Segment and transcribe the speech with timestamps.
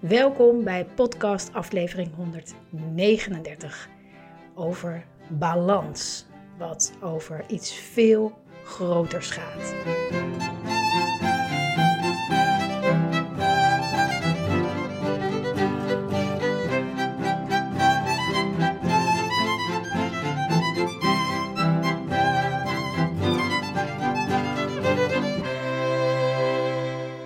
[0.00, 3.88] Welkom bij podcast aflevering 139
[4.54, 6.26] over balans,
[6.58, 9.74] wat over iets veel groters gaat.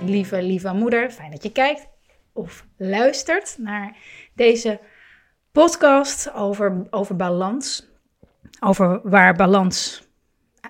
[0.04, 1.93] Lieve, lieve moeder, fijn dat je kijkt
[2.34, 3.96] of luistert naar
[4.34, 4.80] deze
[5.52, 7.86] podcast over, over balans.
[8.60, 10.02] Over waar balans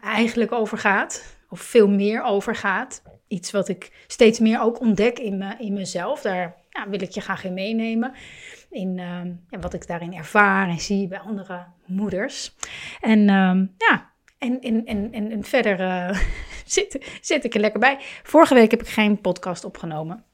[0.02, 3.02] eigenlijk over gaat, of veel meer over gaat.
[3.28, 6.20] Iets wat ik steeds meer ook ontdek in, me, in mezelf.
[6.20, 8.12] Daar ja, wil ik je graag in meenemen.
[8.70, 12.54] In uh, wat ik daarin ervaar en zie bij andere moeders.
[13.00, 16.18] En uh, ja, en, en, en, en, verder uh,
[16.66, 17.96] zit, zit ik er lekker bij.
[18.22, 20.24] Vorige week heb ik geen podcast opgenomen.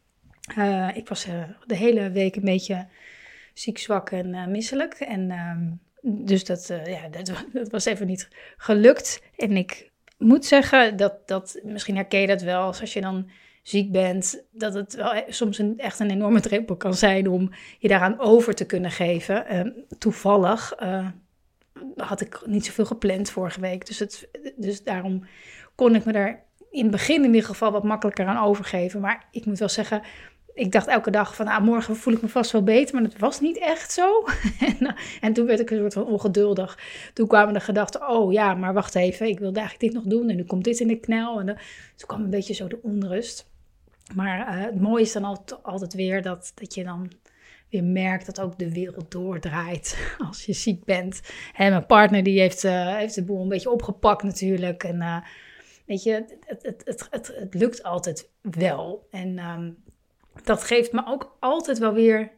[0.59, 2.87] Uh, ik was uh, de hele week een beetje
[3.55, 4.95] ziek, zwak en uh, misselijk.
[4.95, 5.71] En ehm,
[6.25, 9.23] dus dat, ja, dat, dat, was even niet gelukt.
[9.37, 13.31] En ik moet zeggen dat, dat misschien herken je dat wel, als je dan
[13.63, 17.51] ziek bent, dat het wel e-, soms een, echt een enorme drempel kan zijn om
[17.79, 19.47] je daaraan over te kunnen geven.
[19.47, 20.75] Ehm, toevallig
[21.97, 25.27] had ik niet zoveel gepland vorige week, dus, het, dus daarom
[25.75, 29.01] kon ik me daar in het begin in ieder geval wat makkelijker aan overgeven.
[29.01, 30.03] Maar ik moet wel zeggen,
[30.61, 33.19] ik dacht elke dag van, ah, morgen voel ik me vast wel beter, maar dat
[33.19, 34.25] was niet echt zo.
[34.69, 36.79] en, eh, en, toen werd ik een soort van ongeduldig.
[37.15, 40.29] Toen kwamen de gedachten, oh ja, maar wacht even, ik wilde eigenlijk dit nog doen
[40.29, 41.41] en nu komt dit in de knel.
[41.41, 41.57] En dan,
[41.97, 43.49] toen kwam een beetje zo de onrust.
[44.15, 47.13] Maar uh, het mooie is dan altijd, weer dat, dat je dan
[47.69, 49.99] weer merkt dat ook de wereld doordraait
[50.29, 51.21] als je ziek bent.
[51.55, 54.85] En mijn partner die heeft, heeft de boel een beetje opgepakt natuurlijk.
[54.85, 55.25] En
[55.87, 56.13] weet je,
[56.47, 59.07] het, het, het, het, lukt altijd wel.
[59.11, 59.77] En um,
[60.45, 62.31] dat geeft me ook altijd wel weer,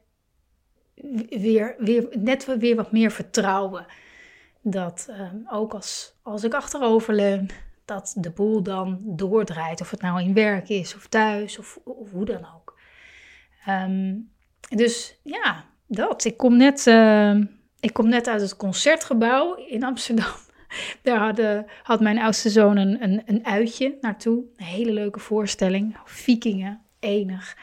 [1.29, 3.87] weer, weer net weer wat meer vertrouwen.
[4.63, 7.51] Dat um, ook als, als ik achterover leun,
[7.85, 9.81] dat de boel dan doordraait.
[9.81, 12.79] Of het nou in werk is, of thuis, of, of hoe dan ook.
[13.69, 14.31] Um,
[14.69, 16.25] dus ja, dat.
[16.25, 17.35] Ik kom net, uh,
[17.81, 20.33] ik kom net uit het concertgebouw in Amsterdam.
[21.03, 24.45] Daar hadden, had mijn oudste zoon een, een, een uitje naartoe.
[24.57, 25.97] Een hele leuke voorstelling.
[26.05, 27.57] Vikingen, enig.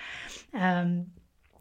[0.52, 1.14] Um,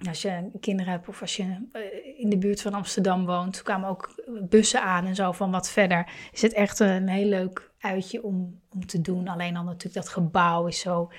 [0.06, 3.88] als je kinderen hebt of als je eh, in de buurt van Amsterdam woont, kwamen
[3.88, 6.10] ook bussen aan en zo van wat verder.
[6.32, 9.28] Is het echt een heel leuk uitje om, om te doen.
[9.28, 11.12] Alleen dan natuurlijk dat gebouw is zo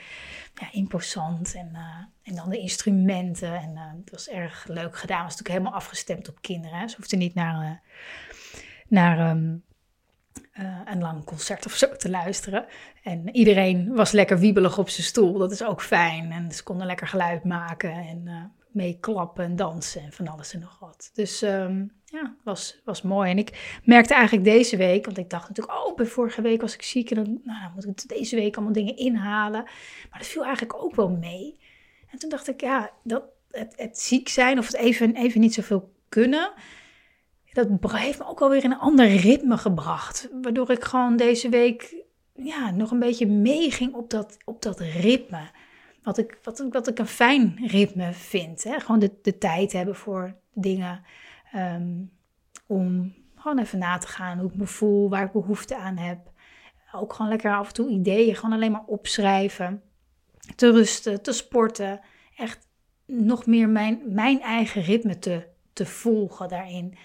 [0.53, 3.53] ja, imposant en, uh, en dan de instrumenten.
[3.53, 5.17] En uh, het was erg leuk gedaan.
[5.17, 6.79] Het was natuurlijk helemaal afgestemd op kinderen.
[6.79, 6.87] Hè.
[6.87, 7.81] Ze hoefden niet naar,
[8.87, 9.63] naar um,
[10.85, 12.65] een lang concert of zo te luisteren.
[13.03, 15.37] En iedereen was lekker wiebelig op zijn stoel.
[15.37, 16.31] Dat is ook fijn.
[16.31, 20.59] En ze konden lekker geluid maken en mee klappen en dansen en van alles en
[20.59, 21.11] nog wat.
[21.13, 23.31] Dus um, ja, was, was mooi.
[23.31, 26.73] En ik merkte eigenlijk deze week, want ik dacht natuurlijk, oh, bij vorige week was
[26.73, 29.63] ik ziek en dan, nou, moet ik deze week allemaal dingen inhalen.
[30.09, 31.59] Maar dat viel eigenlijk ook wel mee.
[32.11, 35.53] En toen dacht ik, ja, dat, het, het ziek zijn of het even, even niet
[35.53, 36.51] zoveel kunnen,
[37.67, 40.29] dat heeft me ook wel weer in een ander ritme gebracht.
[40.41, 42.03] Waardoor ik gewoon deze week
[42.33, 45.49] ja, nog een beetje meeging op dat, op dat ritme.
[46.03, 48.63] Wat ik, wat, wat ik een fijn ritme vind.
[48.63, 48.79] Hè?
[48.79, 51.03] Gewoon de, de tijd hebben voor dingen.
[51.55, 52.11] Um,
[52.67, 56.31] om gewoon even na te gaan hoe ik me voel, waar ik behoefte aan heb.
[56.91, 59.81] Ook gewoon lekker af en toe ideeën, gewoon alleen maar opschrijven.
[60.55, 61.99] Te rusten, te sporten.
[62.35, 62.67] Echt
[63.05, 66.97] nog meer mijn, mijn eigen ritme te, te volgen daarin.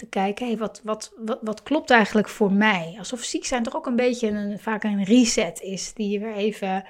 [0.00, 2.94] Te kijken, hey, wat, wat, wat, wat klopt eigenlijk voor mij?
[2.98, 5.92] Alsof ziek zijn toch ook een beetje een, vaak een reset is.
[5.94, 6.84] Die je weer even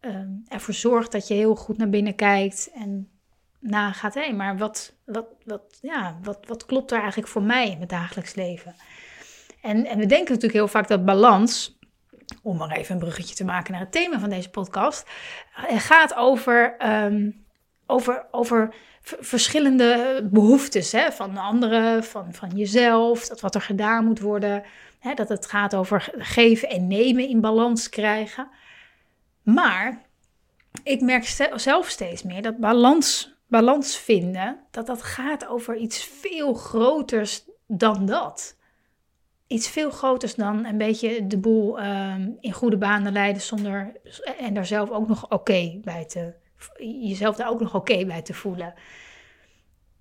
[0.00, 2.70] um, ervoor zorgt dat je heel goed naar binnen kijkt.
[2.74, 3.08] En
[3.58, 7.80] nagaat, hé, maar wat, wat, wat, ja, wat, wat klopt er eigenlijk voor mij in
[7.80, 8.74] het dagelijks leven?
[9.62, 11.78] En, en we denken natuurlijk heel vaak dat balans,
[12.42, 15.10] om maar even een bruggetje te maken naar het thema van deze podcast,
[15.68, 17.43] eh, gaat over, um,
[17.86, 24.20] over, over verschillende behoeftes hè, van anderen, van, van jezelf, dat wat er gedaan moet
[24.20, 24.62] worden,
[24.98, 28.48] hè, dat het gaat over geven en nemen in balans krijgen.
[29.42, 30.02] Maar
[30.82, 36.54] ik merk zelf steeds meer dat balans balans vinden, dat dat gaat over iets veel
[36.54, 38.56] groters dan dat.
[39.46, 43.92] Iets veel groters dan een beetje de boel ehm, in goede banen leiden zonder
[44.38, 46.34] en daar zelf ook nog oké bij te
[46.78, 48.74] jezelf daar ook nog oké bij te voelen.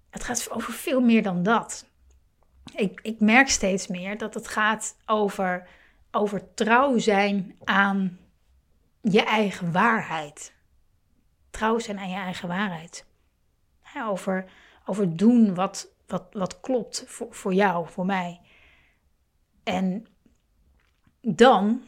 [0.09, 1.85] Het gaat over veel meer dan dat.
[2.75, 5.67] Ik, ik merk steeds meer dat het gaat over,
[6.11, 8.19] over trouw zijn aan
[9.01, 10.53] je eigen waarheid.
[11.49, 13.05] Trouw zijn aan je eigen waarheid.
[14.07, 14.45] over,
[14.85, 18.41] over doen wat, wat, wat klopt voor, voor jou, voor mij.
[19.63, 20.07] En
[21.21, 21.81] dan,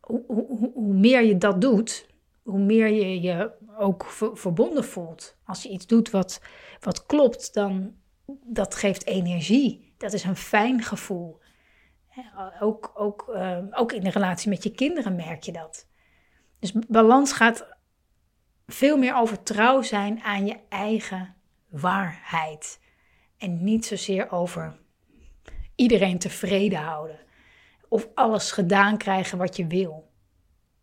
[0.00, 2.06] hoe, hoe, hoe meer je dat doet,
[2.42, 4.04] hoe meer je je ook
[4.34, 5.36] verbonden voelt.
[5.44, 6.40] Als je iets doet wat,
[6.80, 7.94] wat klopt, dan
[8.44, 9.94] dat geeft energie.
[9.98, 11.40] Dat is een fijn gevoel.
[12.60, 15.86] Ook, ook, uh, ook in de relatie met je kinderen merk je dat.
[16.58, 17.66] Dus balans gaat
[18.66, 21.34] veel meer over trouw zijn aan je eigen
[21.68, 22.80] waarheid.
[23.36, 24.78] En niet zozeer over
[25.74, 27.18] iedereen tevreden houden.
[27.88, 30.10] Of alles gedaan krijgen wat je wil.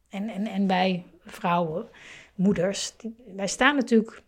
[0.09, 1.89] En, en, en bij vrouwen,
[2.35, 2.95] moeders,
[3.35, 4.23] wij staan natuurlijk,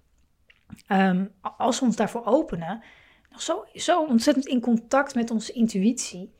[0.88, 2.84] ehm, als we ons daarvoor openen,
[3.30, 6.36] nog zo, zo ontzettend in contact met onze intuïtie.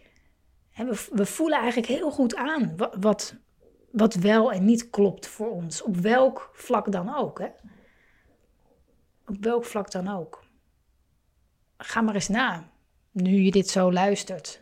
[0.76, 3.36] We, we voelen eigenlijk heel goed aan wat,
[3.92, 5.82] wat wel en niet klopt voor ons.
[5.82, 7.40] Op welk vlak dan ook.
[7.40, 7.48] Hè?
[9.26, 10.46] Op welk vlak dan ook.
[11.78, 12.70] Ga maar eens na,
[13.12, 14.62] nu je dit zo luistert.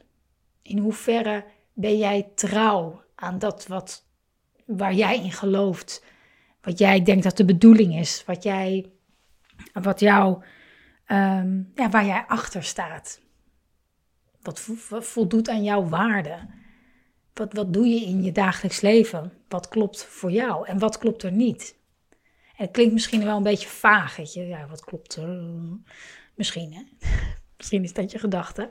[0.62, 4.06] In hoeverre ben jij trouw aan dat wat,
[4.66, 6.04] waar jij in gelooft?
[6.66, 8.24] Wat jij denkt dat de bedoeling is?
[8.26, 8.92] Wat, jij,
[9.74, 10.44] wat jou,
[11.06, 13.22] ehm, ja, waar jij achter staat?
[14.42, 14.60] Wat
[15.06, 16.38] voldoet aan jouw waarde?
[17.34, 19.34] Wat, wat doe je in je dagelijks leven?
[19.48, 21.76] Wat klopt voor jou en wat klopt er niet?
[22.58, 24.34] En het klinkt misschien wel een beetje vaag.
[24.34, 25.50] Ja, wat klopt er?
[26.36, 26.82] Misschien, hè?
[27.58, 28.70] Misschien is dat je gedachte.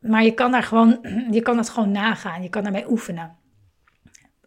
[0.00, 0.98] Maar je kan daar gewoon,
[1.36, 2.42] je kan dat gewoon nagaan.
[2.42, 3.36] Je kan daarmee oefenen.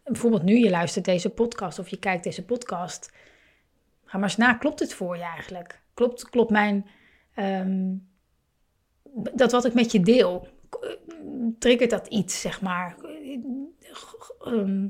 [0.04, 3.12] Bijvoorbeeld nu, je luistert deze podcast of je kijkt deze podcast.
[4.06, 5.82] Ga maar eens na, klopt het voor je eigenlijk?
[5.94, 6.88] Klopt, klopt mijn,
[7.34, 7.96] ehm,
[9.34, 10.48] dat wat ik met je deel,
[11.60, 12.96] triggert dat iets, zeg maar?
[14.40, 14.88] Ehm,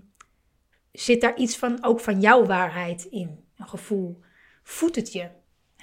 [0.91, 3.45] zit daar iets van, ook van jouw waarheid in?
[3.57, 4.19] Een gevoel?
[4.63, 5.29] Voedt het je?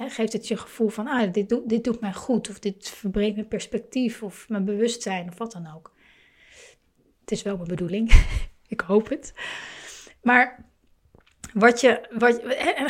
[0.09, 3.35] geeft het je gevoel van, ah, dit, doet, dit doet mij goed, of dit verbreekt
[3.35, 5.94] mijn perspectief, of mijn bewustzijn, of wat dan ook.
[7.21, 8.12] Het is wel mijn bedoeling,
[8.70, 9.34] ik hoop het.
[10.22, 10.64] Maar
[11.52, 12.40] wat je, wat,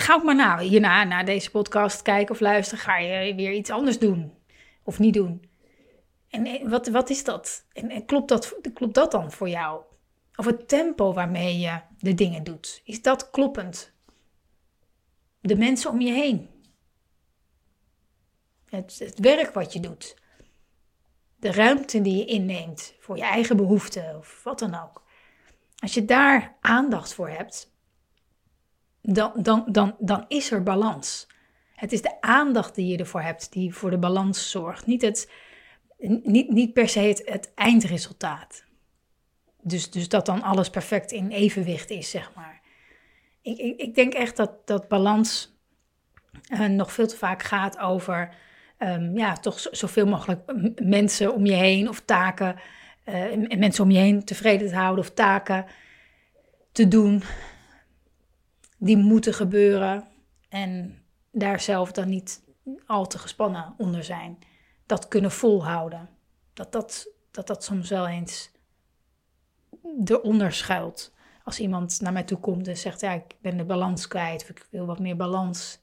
[0.00, 3.70] ga ook maar na, hierna, na deze podcast kijken of luisteren, ga je weer iets
[3.70, 4.34] anders doen,
[4.82, 5.48] of niet doen.
[6.28, 7.66] En eh, wat, wat is dat?
[7.72, 9.82] En, en klopt, dat, klopt dat dan voor jou?
[10.34, 13.92] Of het tempo waarmee je de dingen doet, is dat kloppend?
[15.40, 16.48] De mensen om je heen,
[18.66, 20.18] het werk wat je doet.
[21.36, 25.02] De ruimte die je inneemt voor je eigen behoeften of wat dan ook.
[25.80, 27.72] Als je daar aandacht voor hebt,
[29.02, 31.26] dan, dan, dan, dan is er balans.
[31.74, 34.86] Het is de aandacht die je ervoor hebt die voor de balans zorgt.
[34.86, 35.30] Niet, het,
[36.22, 38.64] niet, niet per se het, eindresultaat.
[39.62, 42.60] Dus, dus dat dan alles perfect in evenwicht is, zeg maar.
[43.42, 45.58] Ik, ik, ik denk echt dat, dat balans
[46.52, 48.34] uh, nog veel te vaak gaat over
[48.78, 50.40] um, ja, toch zoveel mogelijk
[50.82, 52.56] mensen om je heen of taken,
[53.14, 55.66] uh, mensen om je heen tevreden te houden of taken
[56.72, 57.22] te doen
[58.78, 60.08] die moeten gebeuren
[60.48, 61.02] en
[61.32, 62.42] daar zelf dan niet
[62.86, 64.38] al te gespannen onder zijn.
[64.86, 66.08] Dat kunnen volhouden.
[66.52, 68.50] Dat dat, dat, dat soms wel eens
[70.04, 71.12] eronder schuilt.
[71.44, 74.48] Als iemand naar mij toe komt en zegt: Ja, ik ben de balans kwijt, of
[74.48, 75.78] ik wil wat meer balans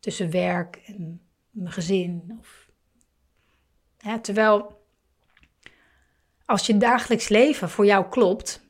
[0.00, 2.36] tussen werk en mijn gezin.
[2.38, 2.68] Of,
[4.22, 4.77] terwijl
[6.48, 8.66] als je dagelijks leven voor jou klopt,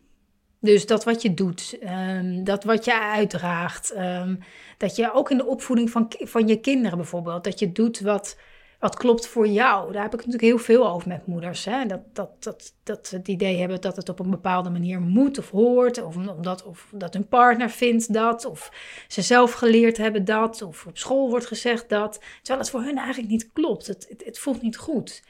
[0.61, 4.35] dus dat wat je doet, ehm, dat wat je uitdraagt, ehm,
[4.77, 8.37] dat je ook in de opvoeding van, van je kinderen bijvoorbeeld, dat je doet wat
[8.79, 9.93] wat klopt voor jou.
[9.93, 11.65] Daar heb ik natuurlijk heel veel over met moeders.
[11.65, 11.87] Hè?
[11.87, 15.39] Dat, dat, dat, dat ze het idee hebben dat het op een bepaalde manier moet
[15.39, 16.03] of hoort.
[16.03, 18.45] Of, omdat, of dat hun partner vindt dat.
[18.45, 18.73] Of
[19.09, 20.63] ze zelf geleerd hebben dat.
[20.63, 22.21] Of op school wordt gezegd dat.
[22.37, 23.87] Terwijl het voor hun eigenlijk niet klopt.
[23.87, 25.23] Het, het, het voelt niet goed.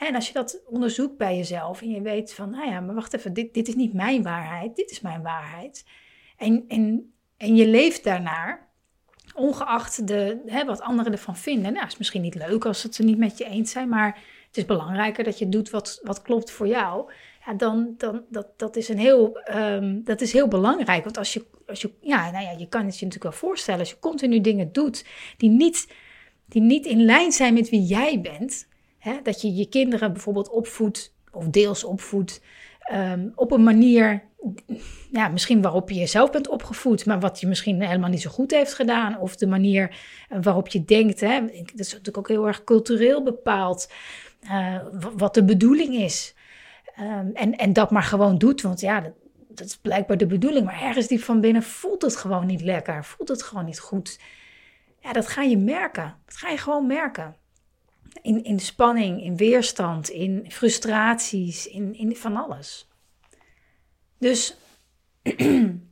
[0.00, 3.14] En als je dat onderzoekt bij jezelf en je weet van, nou ja, maar wacht
[3.14, 5.84] even, dit, dit is niet mijn waarheid, dit is mijn waarheid.
[6.36, 8.68] En, en, en je leeft daarnaar,
[9.34, 11.72] ongeacht de, hè, wat anderen ervan vinden.
[11.72, 14.56] Nou, is misschien niet leuk als het ze niet met je eens zijn, maar het
[14.56, 17.12] is belangrijker dat je doet wat, wat klopt voor jou.
[17.46, 21.04] Ja, dan, dan dat, dat, is een heel, um, dat is heel belangrijk.
[21.04, 23.80] Want als je, als je, ja, nou ja, je kan het je natuurlijk wel voorstellen,
[23.80, 25.04] als je continu dingen doet
[25.36, 25.92] die niet
[26.46, 28.68] die niet in lijn zijn met wie jij bent.
[29.00, 29.20] Hè?
[29.22, 32.42] Dat je je kinderen bijvoorbeeld opvoedt, of deels opvoedt,
[32.80, 34.22] ehm, op een manier,
[35.10, 38.50] ja, misschien waarop je jezelf bent opgevoed, maar wat je misschien helemaal niet zo goed
[38.50, 39.18] heeft gedaan.
[39.18, 39.96] Of de manier
[40.40, 41.40] waarop je denkt, hè?
[41.40, 43.92] dat is natuurlijk ook heel erg cultureel bepaald,
[44.42, 44.76] uh,
[45.16, 46.34] wat de bedoeling is.
[47.00, 49.12] Um, en, en dat maar gewoon doet, want ja, dat,
[49.48, 50.64] dat is blijkbaar de bedoeling.
[50.64, 54.20] Maar ergens die van binnen voelt het gewoon niet lekker, voelt het gewoon niet goed.
[55.00, 56.14] Ja, dat ga je merken.
[56.26, 57.36] Dat ga je gewoon merken.
[58.22, 62.88] In, in spanning, in weerstand, in frustraties, in, in van alles.
[64.18, 64.56] Dus
[65.22, 65.88] um,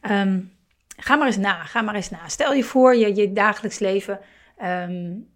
[0.96, 2.28] ga maar eens na, ga maar eens na.
[2.28, 4.20] Stel je voor, je, je dagelijks leven.
[4.62, 5.28] Um,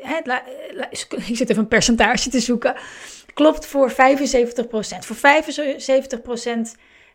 [1.26, 2.76] ik zit even een percentage te zoeken.
[3.34, 3.94] Klopt voor 75%.
[5.00, 5.20] Voor 75%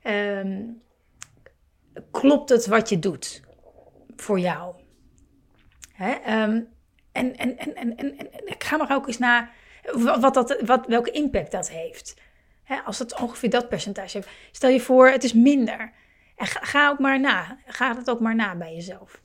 [0.04, 0.82] um,
[2.12, 3.42] klopt het wat je doet
[4.16, 4.76] voor jou.
[5.94, 6.42] Hè?
[7.16, 9.54] En, en, en, en, en, ga maar ook eens naar
[10.20, 12.16] wat dat, wat, welke impact dat heeft.
[12.86, 14.30] Als het ongeveer dat percentage heeft.
[14.52, 15.92] Stel je voor, het is minder.
[16.36, 17.58] En ga, ook maar na.
[17.66, 19.22] Ga het ook maar na bij jezelf.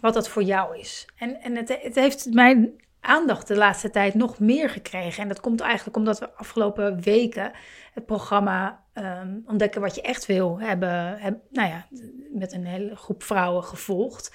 [0.00, 1.06] Wat dat voor jou is.
[1.18, 5.22] En, en het, het heeft mijn aandacht de laatste tijd nog meer gekregen.
[5.22, 7.52] En dat komt eigenlijk omdat we afgelopen weken
[7.92, 11.86] het programma um, Ontdekken wat je echt wil hebben, heb, nou ja,
[12.32, 14.34] met een hele groep vrouwen gevolgd.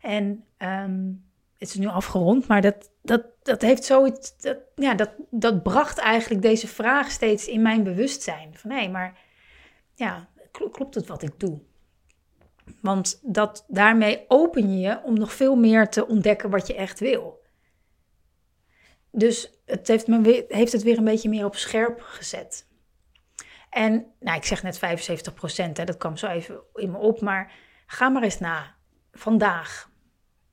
[0.00, 1.27] En um,
[1.58, 5.98] het is nu afgerond, maar dat, dat, dat heeft zoiets, dat, ja, dat, dat bracht
[5.98, 8.56] eigenlijk deze vraag steeds in mijn bewustzijn.
[8.56, 9.18] Van hé, maar
[9.94, 10.28] ja,
[10.72, 11.60] klopt het wat ik doe?
[12.80, 17.00] Want dat, daarmee open je je om nog veel meer te ontdekken wat je echt
[17.00, 17.46] wil.
[19.10, 22.66] Dus het heeft, me weer, heeft het weer een beetje meer op scherp gezet.
[23.70, 27.20] En nou, ik zeg net 75 procent, dat kwam zo even in me op.
[27.20, 27.52] Maar
[27.86, 28.74] ga maar eens na.
[29.12, 29.90] Vandaag,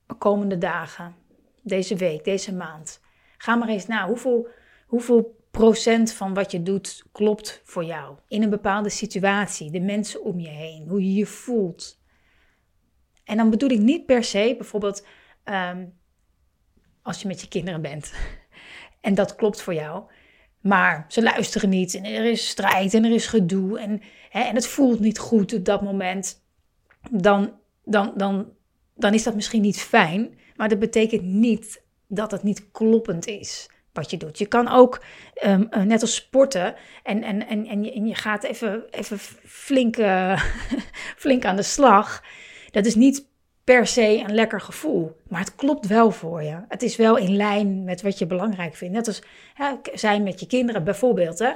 [0.06, 1.14] de komende dagen,
[1.62, 3.00] deze week, deze maand.
[3.38, 4.06] Ga maar eens na.
[4.06, 4.48] Hoeveel,
[4.86, 8.16] hoeveel procent van wat je doet klopt voor jou?
[8.28, 12.00] In een bepaalde situatie, de mensen om je heen, hoe je je voelt.
[13.24, 15.06] En dan bedoel ik niet per se bijvoorbeeld
[15.44, 15.94] um,
[17.02, 18.12] als je met je kinderen bent.
[19.00, 20.04] En dat klopt voor jou.
[20.60, 24.54] Maar ze luisteren niet en er is strijd en er is gedoe en, hè, en
[24.54, 26.44] het voelt niet goed op dat moment.
[27.10, 28.55] Dan, dan, dan,
[28.96, 33.68] dan is dat misschien niet fijn, maar dat betekent niet dat het niet kloppend is
[33.92, 34.38] wat je doet.
[34.38, 35.02] Je kan ook,
[35.44, 39.96] um, net als sporten, en, en, en, en, je, en je gaat even, even flink,
[39.96, 40.42] uh,
[41.24, 42.22] flink aan de slag.
[42.70, 43.26] Dat is niet
[43.64, 45.16] per se een lekker gevoel.
[45.28, 46.64] Maar het klopt wel voor je.
[46.68, 48.94] Het is wel in lijn met wat je belangrijk vindt.
[48.94, 49.22] Net als
[49.54, 51.40] hè, zijn met je kinderen bijvoorbeeld.
[51.40, 51.50] Uh,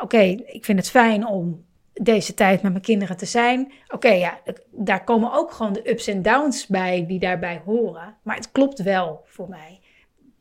[0.00, 1.64] Oké, ik vind het fijn om
[2.02, 3.72] deze tijd met mijn kinderen te zijn.
[3.88, 8.16] Oké, ja, daar komen ook gewoon de ups en downs bij die daarbij horen.
[8.22, 9.80] Maar het klopt wel voor mij.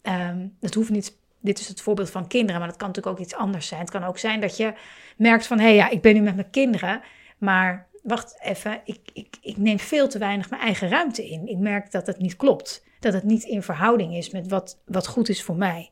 [0.02, 1.18] Um, dat hoeft niet.
[1.40, 3.80] Dit is het voorbeeld van kinderen, maar dat kan natuurlijk ook iets anders zijn.
[3.80, 4.74] Het kan ook zijn dat je
[5.18, 7.02] merkt van, hé, hey, ja, ik ben nu met mijn kinderen,
[7.38, 11.48] maar wacht even, ik, ik, ik neem veel te weinig mijn eigen ruimte in.
[11.48, 12.84] Ik merk dat het niet klopt.
[13.00, 15.90] Dat het niet in verhouding is met wat, wat goed is voor mij.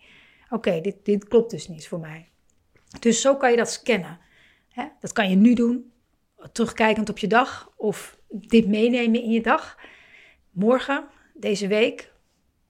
[0.50, 2.30] Oké, dit, dit klopt dus niet voor mij.
[3.00, 4.20] Dus zo kan je dat scannen.
[4.74, 4.86] Hè?
[5.00, 5.92] Dat kan je nu doen,
[6.52, 9.78] terugkijkend op je dag, of dit meenemen in je dag.
[10.52, 12.12] Morgen, deze week.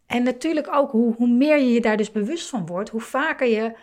[0.06, 3.48] En natuurlijk ook hoe, hoe meer je je daar dus bewust van wordt, hoe vaker
[3.48, 3.76] je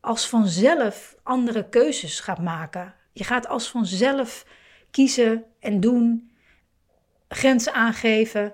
[0.00, 2.94] als vanzelf andere keuzes gaat maken.
[3.12, 4.46] Je gaat als vanzelf
[4.90, 6.30] kiezen en doen,
[7.28, 8.52] grenzen aangeven,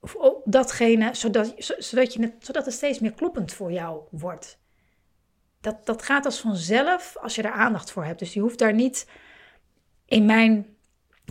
[0.00, 4.61] of datgene, zodat, zodat, je zodat het steeds meer kloppend voor jou wordt.
[5.62, 8.18] Dat, dat gaat als vanzelf als je er aandacht voor hebt.
[8.18, 9.06] Dus je hoeft daar niet,
[10.06, 10.66] in mijn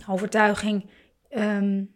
[0.08, 0.86] overtuiging,
[1.30, 1.94] um,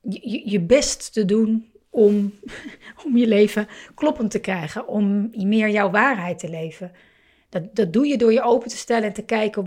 [0.00, 2.34] je, je best te doen om,
[3.04, 6.92] om je leven kloppend te krijgen, om meer jouw waarheid te leven.
[7.48, 9.66] Dat, dat doe je door je open te stellen en te kijken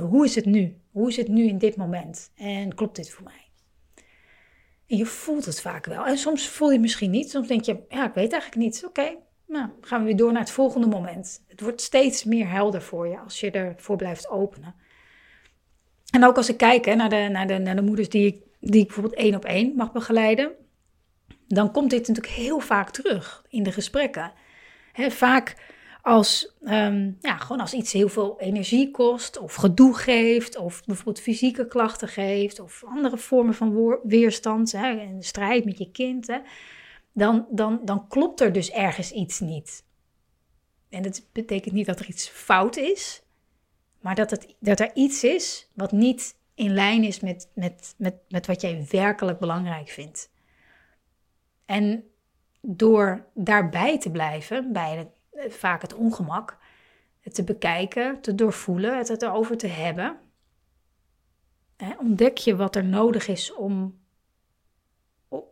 [0.00, 0.76] hoe is het nu?
[0.90, 2.30] Hoe is het nu in dit moment?
[2.36, 3.48] En klopt dit voor mij?
[4.86, 6.06] En je voelt het vaak wel.
[6.06, 7.30] En soms voel je het misschien niet.
[7.30, 8.84] Soms denk je, ja, ik weet eigenlijk niet.
[8.86, 9.16] Oké,
[9.50, 11.44] nou gaan we weer door naar het volgende moment.
[11.48, 14.74] Het wordt steeds meer helder voor je als je ervoor blijft openen.
[16.10, 18.42] En ook als ik kijk hè, naar, de, naar, de, naar de moeders die ik,
[18.60, 20.52] die ik bijvoorbeeld één op één mag begeleiden,
[21.46, 24.32] dan komt dit natuurlijk heel vaak terug in de gesprekken.
[24.92, 25.56] He, vaak
[26.02, 31.20] als, um, ja, gewoon als iets heel veel energie kost, of gedoe geeft, of bijvoorbeeld
[31.20, 36.38] fysieke klachten geeft, of andere vormen van weerstand, hè, een strijd met je kind, hè,
[37.20, 39.84] dan, dan, dan klopt er dus ergens iets niet.
[40.88, 43.22] En dat betekent niet dat er iets fout is,
[44.00, 48.14] maar dat, het, dat er iets is wat niet in lijn is met, met, met,
[48.28, 50.30] met wat jij werkelijk belangrijk vindt.
[51.64, 52.04] En
[52.60, 56.58] door daarbij te blijven, bij het, eh, vaak het ongemak,
[57.20, 60.18] het te bekijken, te doorvoelen, het, het erover te hebben,
[61.76, 63.99] hè, ontdek je wat er nodig is om,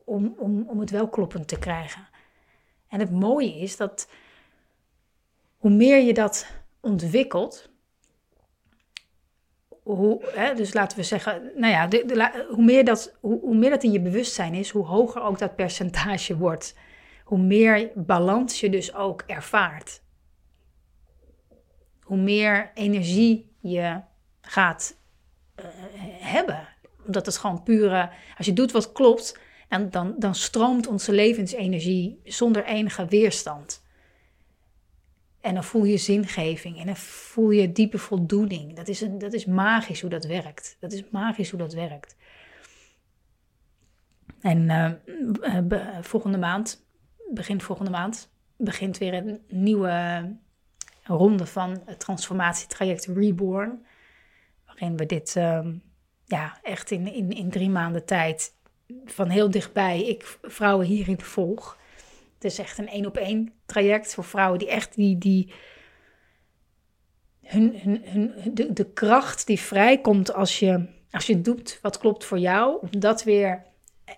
[0.04, 2.08] om, om, om het wel kloppend te krijgen.
[2.88, 4.08] En het mooie is dat
[5.56, 6.46] hoe meer je dat
[6.80, 7.70] ontwikkelt,
[9.82, 13.70] hoe, hè, dus laten we zeggen, nou ja, de, hoe, meer dat, hoe, hoe, meer
[13.70, 16.76] dat in je bewustzijn is, hoe hoger ook dat percentage wordt.
[17.24, 20.02] Hoe meer balans je dus ook ervaart.
[22.02, 24.00] Hoe meer energie je
[24.40, 24.96] gaat
[25.56, 25.64] uh,
[26.20, 26.68] hebben.
[27.06, 32.20] Omdat het gewoon pure, als je doet wat klopt, dan, dan, dan stroomt onze levensenergie
[32.24, 33.86] zonder enige weerstand.
[35.40, 38.76] En dan voel je zingeving en dan voel je diepe voldoening.
[38.76, 40.76] Dat is, een, dat is magisch hoe dat werkt.
[40.80, 42.16] Dat is magisch hoe dat werkt.
[44.40, 44.92] En uh,
[46.00, 46.86] volgende maand,
[47.30, 50.36] begin volgende maand, begint weer een nieuwe
[51.04, 53.86] ronde van het transformatietraject Reborn.
[54.66, 55.66] Waarin we dit uh,
[56.24, 58.54] ja, echt in, in, in drie maanden tijd
[59.04, 61.78] van heel dichtbij, ik vrouwen hierin volg.
[62.34, 65.52] Het is echt een één op één traject voor vrouwen die echt die, die
[67.42, 72.24] hun, hun, hun, de, de kracht die vrijkomt als je, als je doet wat klopt
[72.24, 73.62] voor jou, om dat weer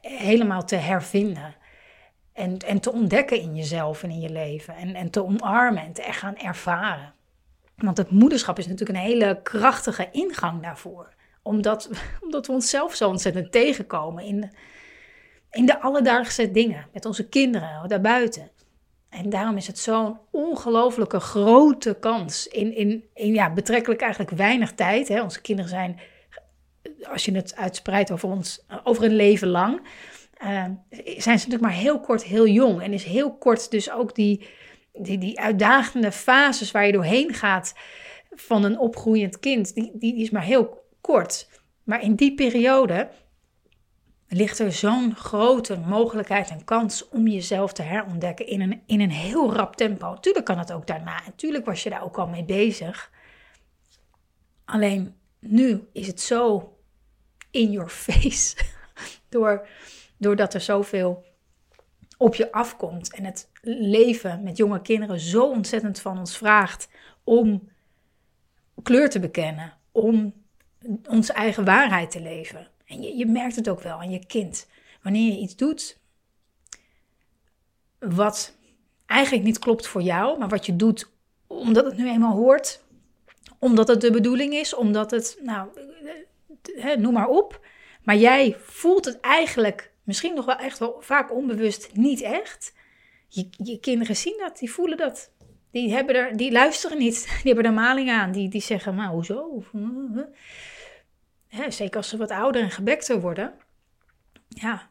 [0.00, 1.54] helemaal te hervinden.
[2.32, 4.74] En, en te ontdekken in jezelf en in je leven.
[4.74, 7.12] En, en te omarmen en te echt gaan ervaren.
[7.76, 11.14] Want het moederschap is natuurlijk een hele krachtige ingang daarvoor.
[11.42, 11.90] Omdat,
[12.24, 14.50] omdat we onszelf zo ontzettend tegenkomen in,
[15.50, 16.86] in de alledaagse dingen.
[16.92, 18.50] Met onze kinderen daarbuiten.
[19.10, 22.46] En daarom is het zo'n ongelofelijke grote kans.
[22.46, 25.08] In, in, in ja, betrekkelijk eigenlijk weinig tijd.
[25.08, 25.22] Hè.
[25.22, 26.00] Onze kinderen zijn,
[27.02, 29.80] als je het uitspreidt over ons, over een leven lang.
[30.44, 32.82] Uh, zijn ze natuurlijk maar heel kort heel jong.
[32.82, 34.46] En is heel kort dus ook die,
[34.92, 37.74] die, die uitdagende fases waar je doorheen gaat
[38.30, 39.74] van een opgroeiend kind.
[39.74, 40.79] Die, die is maar heel
[41.10, 41.48] kort.
[41.84, 43.10] Maar in die periode
[44.28, 49.10] ligt er zo'n grote mogelijkheid en kans om jezelf te herontdekken in een, in een
[49.10, 50.18] heel rap tempo.
[50.20, 51.22] Tuurlijk kan het ook daarna.
[51.26, 53.12] Natuurlijk was je daar ook al mee bezig.
[54.64, 56.76] Alleen nu is het zo
[57.50, 58.56] in your face.
[59.28, 59.66] Door,
[60.16, 61.24] doordat er zoveel
[62.16, 63.14] op je afkomt.
[63.14, 66.88] En het leven met jonge kinderen zo ontzettend van ons vraagt
[67.24, 67.68] om
[68.82, 69.72] kleur te bekennen.
[69.92, 70.39] Om
[71.08, 72.68] onze eigen waarheid te leven.
[72.84, 74.68] En je, je merkt het ook wel aan je kind.
[75.02, 75.98] Wanneer je iets doet
[77.98, 78.56] wat
[79.06, 81.10] eigenlijk niet klopt voor jou, maar wat je doet
[81.46, 82.84] omdat het nu eenmaal hoort,
[83.58, 85.68] omdat het de bedoeling is, omdat het, nou,
[86.98, 87.66] noem maar op.
[88.02, 92.74] Maar jij voelt het eigenlijk misschien nog wel echt wel vaak onbewust niet echt.
[93.28, 95.30] Je, je kinderen zien dat, die voelen dat.
[95.70, 98.32] Die, hebben er, die luisteren niet, die hebben er maling aan.
[98.32, 99.64] Die, die zeggen, maar hoezo?
[101.50, 103.54] Hè, zeker als ze wat ouder en gebekter worden,
[104.48, 104.90] ja,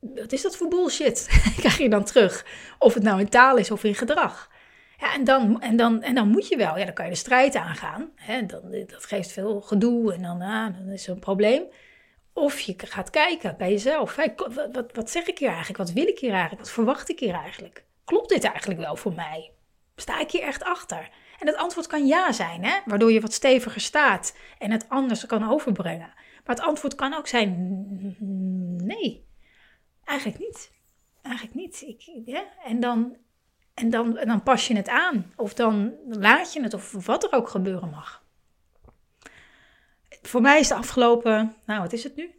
[0.00, 1.26] wat is dat voor bullshit?
[1.60, 2.46] Krijg je dan terug.
[2.78, 4.50] Of het nou in taal is of in gedrag.
[4.98, 7.16] Ja, en dan, en dan, en dan moet je wel, ja, dan kan je de
[7.16, 8.10] strijd aangaan.
[8.14, 11.62] Hè, dan, dat geeft veel gedoe en dan, ah, dan is er een probleem.
[12.32, 14.16] Of je gaat kijken bij jezelf.
[14.72, 15.78] Wat, wat zeg ik hier eigenlijk?
[15.78, 16.60] Wat wil ik hier eigenlijk?
[16.60, 17.84] Wat verwacht ik hier eigenlijk?
[18.04, 19.52] Klopt dit eigenlijk wel voor mij?
[19.96, 21.10] Sta ik hier echt achter?
[21.38, 22.78] En het antwoord kan ja zijn, hè?
[22.84, 26.14] waardoor je wat steviger staat en het anders kan overbrengen.
[26.44, 27.54] Maar het antwoord kan ook zijn
[28.86, 29.26] nee,
[30.04, 30.72] eigenlijk niet.
[31.22, 31.82] Eigenlijk niet.
[31.86, 32.44] Ik, ja?
[32.64, 33.16] en, dan,
[33.74, 35.32] en, dan, en dan pas je het aan.
[35.36, 38.24] Of dan laat je het, of wat er ook gebeuren mag.
[40.22, 42.34] Voor mij is de afgelopen, nou wat is het nu?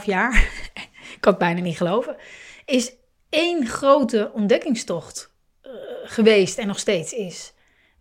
[0.00, 0.34] 9,5 jaar,
[1.14, 2.16] ik kan het bijna niet geloven,
[2.64, 2.92] is
[3.28, 5.72] één grote ontdekkingstocht uh,
[6.04, 7.54] geweest en nog steeds is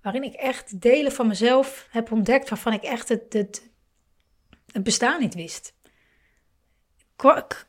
[0.05, 3.69] waarin ik echt delen van mezelf heb ontdekt waarvan ik echt het, het,
[4.71, 5.73] het bestaan niet wist.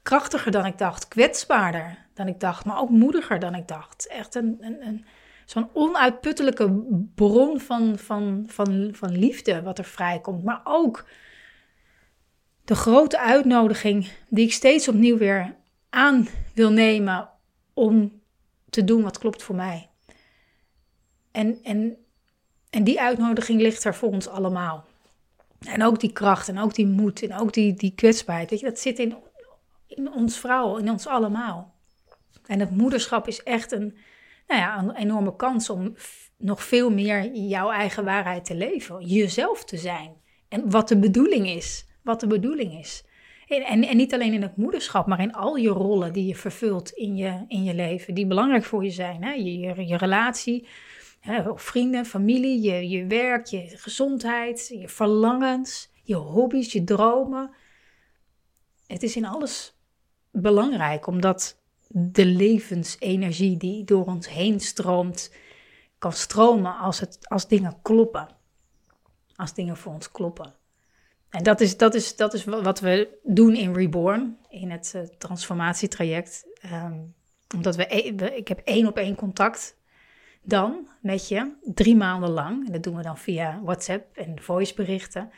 [0.02, 4.06] Krachtiger dan ik dacht, kwetsbaarder dan ik dacht, maar ook moediger dan ik dacht.
[4.06, 5.04] Echt een, een, een
[5.46, 10.44] zo'n onuitputtelijke bron van, van, van, van liefde wat er vrijkomt.
[10.44, 11.08] Maar ook
[12.64, 15.56] de grote uitnodiging die ik steeds opnieuw weer
[15.90, 17.28] aan wil nemen
[17.74, 18.20] om
[18.70, 19.90] te doen wat klopt voor mij.
[21.32, 22.05] En, en
[22.76, 24.84] en die uitnodiging ligt er voor ons allemaal.
[25.68, 28.60] En ook die kracht en ook die moed en ook die, die kwetsbaarheid.
[28.60, 29.16] Dat zit in,
[29.86, 31.74] in ons vrouw, in ons allemaal.
[32.46, 33.96] En het moederschap is echt een,
[34.46, 35.94] nou ja, een enorme kans om
[36.36, 39.06] nog veel meer jouw eigen waarheid te leven.
[39.06, 40.12] Jezelf te zijn.
[40.48, 41.86] En wat de bedoeling is.
[42.02, 43.04] Wat de bedoeling is.
[43.48, 46.36] En, en, en, niet alleen in het moederschap, maar in al je rollen die je
[46.36, 49.24] vervult in je, in je leven, die belangrijk voor je zijn.
[49.24, 49.32] Hè?
[49.32, 50.66] Je, je, je relatie,
[51.26, 51.58] hè?
[51.58, 57.50] vrienden, familie, je, je werk, je gezondheid, je verlangens, je hobby's, je dromen.
[58.86, 59.76] Het is in alles
[60.30, 61.58] belangrijk, omdat
[61.88, 65.32] de levensenergie die door ons heen stroomt,
[65.98, 68.28] kan stromen als, het, als dingen kloppen.
[69.36, 70.54] Als dingen voor ons kloppen.
[71.30, 75.02] En dat is, dat, is, dat is wat we doen in Reborn, in het uh,
[75.02, 76.46] transformatietraject.
[76.72, 77.14] Um,
[77.54, 79.75] omdat e-, we, ik heb één op één contact
[80.46, 82.66] dan met je, drie maanden lang.
[82.66, 85.30] En dat doen we dan via WhatsApp en voiceberichten.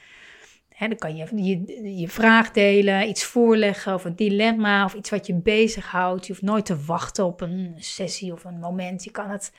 [0.78, 5.26] Dan kan je, je je vraag delen, iets voorleggen of een dilemma of iets wat
[5.26, 6.26] je bezighoudt.
[6.26, 9.04] Je hoeft nooit te wachten op een sessie of een moment.
[9.04, 9.52] Je kan het,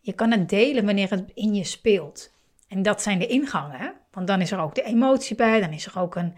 [0.00, 2.32] je kan het delen wanneer het in je speelt.
[2.68, 3.78] En dat zijn de ingangen.
[3.78, 3.88] Hè?
[4.10, 6.34] Want dan is er ook de emotie bij, dan is er ook een.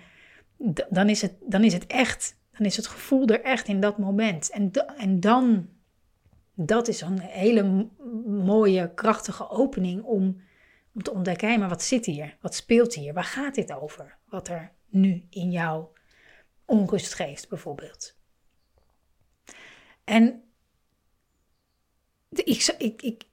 [0.89, 2.37] Dan is het, dan is het echt.
[2.59, 4.51] Dan is het gevoel er echt in dat moment.
[4.51, 5.69] En, en dan.
[6.55, 7.89] Dat is een hele
[8.27, 10.43] mooie, krachtige opening om,
[10.95, 12.37] om te ontdekken: hé, maar wat zit hier?
[12.41, 13.15] Wat speelt hier?
[13.15, 14.17] Waar gaat dit over?
[14.29, 15.87] Wat er nu in jou
[16.65, 18.17] onrust geeft, bijvoorbeeld.
[20.05, 20.43] En
[22.29, 23.25] ik, ik, ik,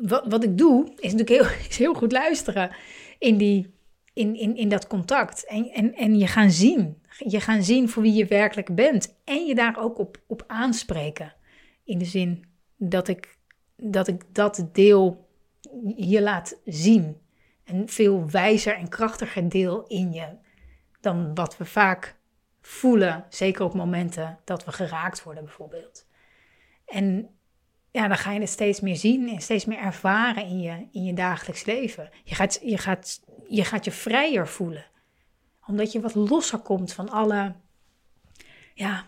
[0.00, 2.76] wat, wat ik doe, is natuurlijk heel, is heel goed luisteren
[3.18, 3.74] in, die,
[4.12, 5.46] in, in, in dat contact.
[5.46, 7.02] En, en, en je gaan zien.
[7.18, 9.16] Je gaan zien voor wie je werkelijk bent.
[9.24, 11.34] En je daar ook op, op aanspreken.
[11.84, 12.44] In de zin
[12.76, 13.38] dat ik
[13.76, 15.28] dat, ik dat deel
[15.96, 17.20] je laat zien.
[17.64, 20.28] Een veel wijzer en krachtiger deel in je
[21.00, 22.16] dan wat we vaak
[22.60, 23.24] voelen.
[23.28, 26.06] Zeker op momenten dat we geraakt worden, bijvoorbeeld.
[26.86, 27.28] En
[27.90, 31.04] ja, dan ga je het steeds meer zien en steeds meer ervaren in je, in
[31.04, 32.10] je dagelijks leven.
[32.24, 34.86] Je gaat, je, gaat, je gaat je vrijer voelen.
[35.66, 37.54] Omdat je wat losser komt van alle,
[38.74, 39.06] ja,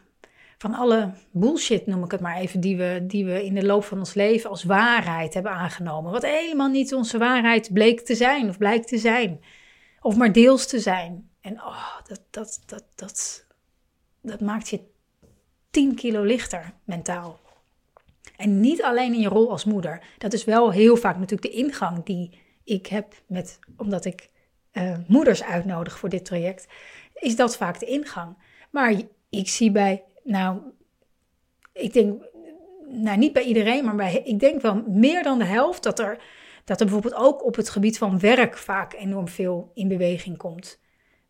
[0.58, 3.84] van alle bullshit, noem ik het maar even, die we, die we in de loop
[3.84, 6.12] van ons leven als waarheid hebben aangenomen.
[6.12, 9.40] Wat helemaal niet onze waarheid bleek te zijn of blijkt te zijn.
[10.00, 11.30] Of maar deels te zijn.
[11.40, 13.46] En oh, dat, dat, dat, dat,
[14.22, 14.80] dat maakt je
[15.70, 17.40] 10 kilo lichter mentaal.
[18.36, 20.02] En niet alleen in je rol als moeder.
[20.18, 24.30] Dat is wel heel vaak natuurlijk de ingang die ik heb met, omdat ik
[24.72, 26.66] uh, moeders uitnodig voor dit traject,
[27.14, 28.36] is dat vaak de ingang.
[28.70, 28.94] Maar
[29.28, 30.60] ik zie bij, nou,
[31.72, 32.22] ik denk,
[32.88, 36.22] nou niet bij iedereen, maar bij, ik denk wel meer dan de helft dat er,
[36.64, 40.80] dat er bijvoorbeeld ook op het gebied van werk vaak enorm veel in beweging komt.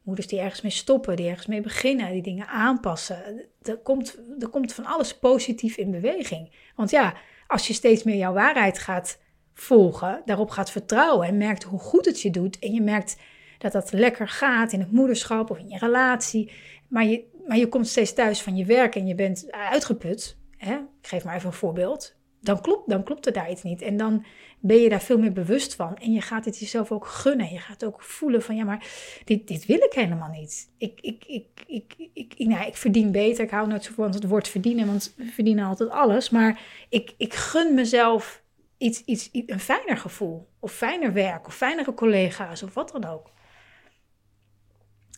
[0.03, 3.47] Moeders die ergens mee stoppen, die ergens mee beginnen, die dingen aanpassen.
[3.63, 6.55] Er komt, er komt van alles positief in beweging.
[6.77, 7.15] Want ja,
[7.47, 9.21] als je steeds meer jouw waarheid gaat
[9.55, 13.17] volgen, daarop gaat vertrouwen en merkt hoe goed het je doet en je merkt
[13.59, 16.53] dat dat lekker gaat in het moederschap of in je relatie,
[16.89, 20.37] maar je, maar je komt steeds thuis van je werk en je bent uitgeput.
[20.57, 20.75] Hè?
[20.75, 23.83] Ik geef maar even een voorbeeld dan klopt, dan klopt er daar iets niet.
[23.83, 24.25] En dan
[24.61, 25.97] ben je daar veel meer bewust van.
[25.97, 27.53] En je gaat het jezelf ook gunnen.
[27.53, 28.87] Je gaat ook voelen van, ja, maar
[29.25, 30.71] dit, dit wil ik helemaal niet.
[30.79, 33.45] Ik, ik, ik, ik, ik, nou, ik verdien beter.
[33.45, 36.31] Ik hou nooit zo van het woord verdienen, want we verdienen altijd alles.
[36.31, 38.43] Maar ik, ik gun mezelf
[38.79, 40.49] iets, iets, een fijner gevoel.
[40.61, 43.31] Of fijner werk, of fijnere collega's, of wat dan ook.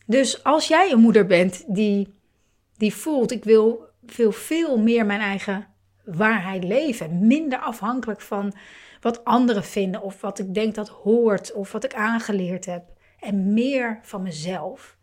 [0.06, 2.14] Dus als jij een moeder bent die,
[2.80, 5.66] die voelt, ik wil veel, veel meer mijn eigen
[6.04, 7.26] waarheid leven.
[7.26, 8.52] Minder afhankelijk van
[9.00, 12.84] wat anderen vinden of wat ik denk dat hoort of wat ik aangeleerd heb.
[13.18, 14.96] En meer van mezelf.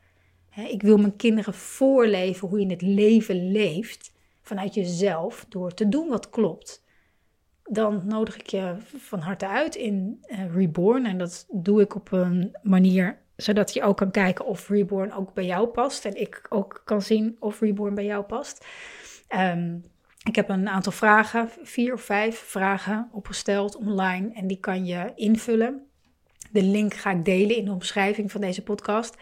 [0.56, 6.08] Ik wil mijn kinderen voorleven hoe je het leven leeft vanuit jezelf door te doen
[6.08, 6.86] wat klopt.
[7.64, 11.06] Dan nodig ik je van harte uit in eh, Reborn.
[11.06, 15.34] En dat doe ik op een manier zodat je ook kan kijken of Reborn ook
[15.34, 16.06] bij jou past.
[16.06, 18.66] En ik ook kan zien of Reborn bij jou past.
[19.36, 19.84] Um,
[20.24, 25.12] ik heb een aantal vragen, vier of vijf vragen opgesteld online en die kan je
[25.16, 25.88] invullen.
[26.52, 29.16] De link ga ik delen in de omschrijving van deze podcast.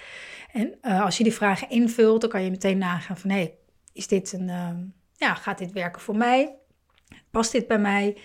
[0.51, 3.57] En uh, als je die vragen invult, dan kan je meteen nagaan van hey,
[3.93, 4.69] is dit een, uh,
[5.13, 6.55] ja, gaat dit werken voor mij?
[7.31, 8.17] Past dit bij mij?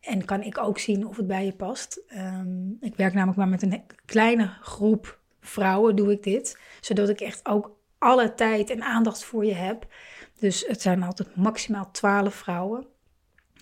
[0.00, 2.02] En kan ik ook zien of het bij je past?
[2.14, 6.58] Um, ik werk namelijk maar met een kleine groep vrouwen, doe ik dit.
[6.80, 9.86] Zodat ik echt ook alle tijd en aandacht voor je heb.
[10.38, 12.86] Dus het zijn altijd maximaal 12 vrouwen.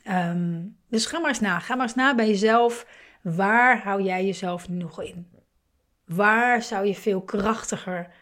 [0.04, 1.58] Ehm, dus ga maar eens na.
[1.58, 2.86] Ga maar eens na bij jezelf.
[3.22, 5.28] Waar hou jij jezelf nog in?
[6.04, 8.12] Waar zou je veel krachtiger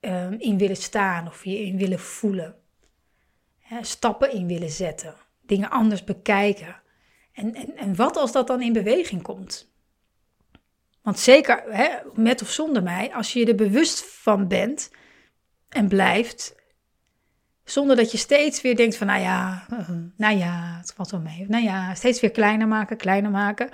[0.00, 2.54] um, in willen staan of je in willen voelen?
[3.80, 5.14] stappen in willen zetten.
[5.40, 6.80] Dingen anders bekijken.
[7.32, 9.69] En, en, en wat als dat dan in beweging komt?
[11.02, 14.90] Want zeker hè, met of zonder mij, als je er bewust van bent,
[15.70, 16.54] en blijft.
[17.64, 19.66] Zonder dat je steeds weer denkt van, nou ja,
[20.16, 21.44] nou ja, het valt wel mee.
[21.48, 23.70] Nou ja, steeds weer kleiner maken, kleiner maken.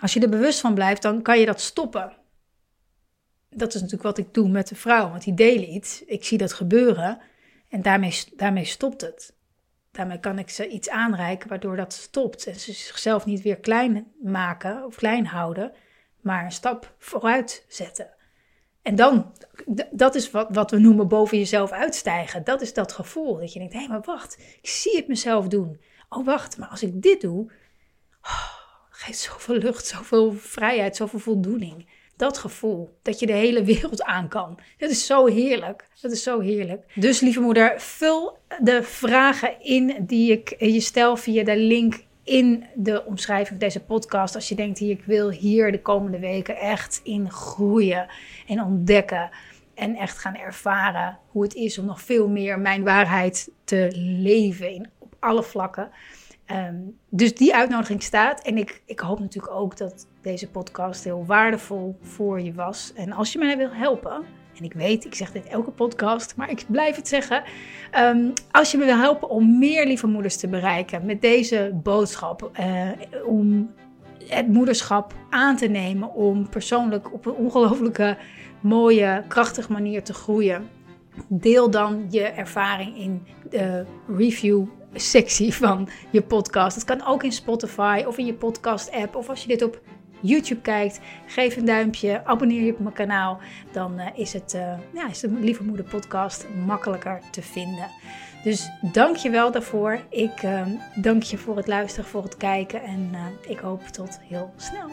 [0.00, 2.12] Als je er bewust van blijft, dan kan je dat stoppen.
[3.50, 6.04] Dat is natuurlijk wat ik doe met de vrouw, want die delen iets.
[6.04, 7.20] Ik zie dat gebeuren
[7.68, 9.34] en daarmee, daarmee stopt het.
[9.94, 12.46] Daarmee kan ik ze iets aanreiken waardoor dat stopt.
[12.46, 15.72] En ze zichzelf niet weer klein maken of klein houden,
[16.20, 18.10] maar een stap vooruit zetten.
[18.82, 19.32] En dan,
[19.90, 22.44] dat is wat, we noemen boven jezelf uitstijgen.
[22.44, 23.38] Dat is dat gevoel.
[23.38, 25.80] Dat je denkt, hé, hey, maar wacht, ik zie het mezelf doen.
[26.08, 27.52] Oh, wacht, maar als ik dit doe,
[28.22, 28.54] oh,
[28.90, 31.88] geeft zoveel lucht, zoveel vrijheid, zoveel voldoening.
[32.16, 34.58] Dat gevoel, dat je de hele wereld aan kan.
[34.78, 35.88] Dat is zo heerlijk.
[36.00, 36.92] Dat is zo heerlijk.
[36.94, 42.64] Dus lieve moeder, vul de vragen in die ik je stel via de link in
[42.74, 44.34] de omschrijving van deze podcast.
[44.34, 48.06] Als je denkt, hier, ik wil hier de komende weken echt in groeien
[48.48, 49.30] en ontdekken.
[49.74, 54.70] En echt gaan ervaren hoe het is om nog veel meer mijn waarheid te leven
[54.70, 55.90] in, op alle vlakken.
[56.46, 56.74] Ehm,
[57.08, 58.42] dus die uitnodiging staat.
[58.42, 62.92] En ik, ik hoop natuurlijk ook dat deze podcast heel waardevol voor je was.
[62.94, 64.24] En als je mij wil helpen,
[64.58, 67.42] en ik weet, ik zeg dit elke podcast, maar ik blijf het zeggen.
[67.90, 72.50] Ehm, als je me wil helpen om meer lieve moeders te bereiken met deze boodschap,
[72.60, 72.90] uh,
[73.26, 73.70] om
[74.28, 78.16] het moederschap aan te nemen, om persoonlijk op een ongelooflijke
[78.60, 80.68] mooie, krachtige manier te groeien.
[81.28, 83.84] Deel dan je ervaring in de
[84.16, 86.74] review sectie van je podcast.
[86.74, 89.80] Het kan ook in Spotify of in je podcast app of als je dit op
[90.20, 93.38] YouTube kijkt, geef een duimpje, abonneer je op mijn kanaal.
[93.72, 97.90] Dan uh, is, het, uh, ja, is de Lieve Moeder podcast makkelijker te vinden.
[98.42, 100.00] Dus dank je wel daarvoor.
[100.10, 103.10] Ik uh, dank je voor het luisteren, voor het kijken en
[103.48, 104.90] ik hoop tot heel snel.